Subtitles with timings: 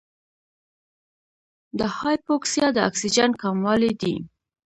[1.79, 4.15] د هایپوکسیا د اکسیجن کموالی دی.